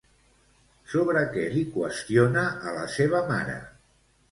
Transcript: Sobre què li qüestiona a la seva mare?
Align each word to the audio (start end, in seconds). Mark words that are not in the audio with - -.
Sobre 0.93 1.21
què 1.35 1.43
li 1.57 1.61
qüestiona 1.77 2.47
a 2.71 2.75
la 2.81 2.91
seva 2.97 3.23
mare? 3.31 3.63